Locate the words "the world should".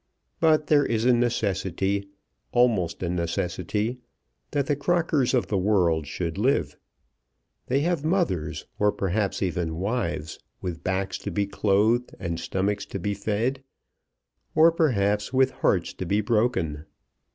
5.45-6.39